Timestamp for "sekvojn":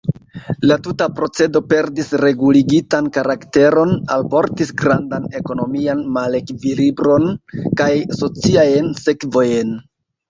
9.05-9.77